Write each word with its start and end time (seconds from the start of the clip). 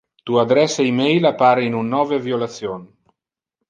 Tu 0.27 0.35
adresse 0.43 0.81
email 0.85 1.25
appare 1.31 1.63
in 1.69 1.73
un 1.83 1.87
nove 1.95 2.19
violation. 2.27 2.85